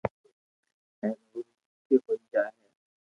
[0.99, 2.69] ھين اوري مڪي ھوئي جائي ھي